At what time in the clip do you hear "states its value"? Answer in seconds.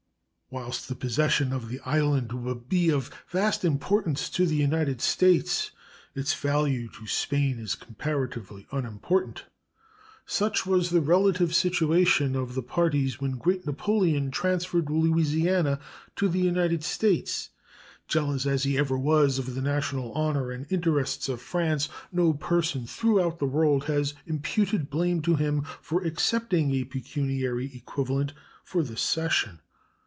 4.99-6.89